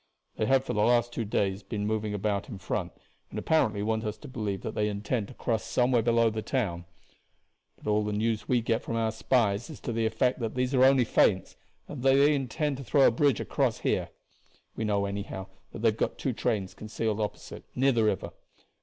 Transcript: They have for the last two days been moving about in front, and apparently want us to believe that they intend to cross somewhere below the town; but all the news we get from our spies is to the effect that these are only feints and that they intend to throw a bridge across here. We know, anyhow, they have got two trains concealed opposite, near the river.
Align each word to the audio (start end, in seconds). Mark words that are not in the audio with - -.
They 0.35 0.47
have 0.47 0.63
for 0.65 0.73
the 0.73 0.81
last 0.83 1.13
two 1.13 1.25
days 1.25 1.61
been 1.61 1.85
moving 1.85 2.11
about 2.15 2.49
in 2.49 2.57
front, 2.57 2.91
and 3.29 3.37
apparently 3.37 3.83
want 3.83 4.03
us 4.03 4.17
to 4.17 4.27
believe 4.27 4.61
that 4.61 4.73
they 4.73 4.89
intend 4.89 5.27
to 5.27 5.35
cross 5.35 5.63
somewhere 5.63 6.01
below 6.01 6.31
the 6.31 6.41
town; 6.41 6.85
but 7.77 7.85
all 7.85 8.03
the 8.03 8.11
news 8.11 8.49
we 8.49 8.61
get 8.61 8.81
from 8.81 8.95
our 8.95 9.11
spies 9.11 9.69
is 9.69 9.79
to 9.81 9.91
the 9.91 10.07
effect 10.07 10.39
that 10.39 10.55
these 10.55 10.73
are 10.73 10.83
only 10.83 11.05
feints 11.05 11.55
and 11.87 12.01
that 12.01 12.15
they 12.15 12.33
intend 12.33 12.77
to 12.77 12.83
throw 12.83 13.05
a 13.05 13.11
bridge 13.11 13.39
across 13.39 13.81
here. 13.81 14.09
We 14.75 14.85
know, 14.85 15.05
anyhow, 15.05 15.45
they 15.71 15.89
have 15.89 15.97
got 15.97 16.17
two 16.17 16.33
trains 16.33 16.73
concealed 16.73 17.21
opposite, 17.21 17.63
near 17.75 17.91
the 17.91 18.05
river. 18.05 18.31